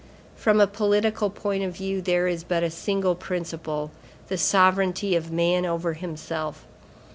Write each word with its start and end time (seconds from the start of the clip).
From 0.35 0.59
a 0.59 0.65
political 0.65 1.29
point 1.29 1.63
of 1.63 1.75
view, 1.75 2.01
there 2.01 2.27
is 2.27 2.43
but 2.43 2.63
a 2.63 2.71
single 2.71 3.13
principle; 3.13 3.91
the 4.29 4.35
sovereignty 4.39 5.15
of 5.15 5.31
man 5.31 5.63
over 5.63 5.93
himself. 5.93 6.65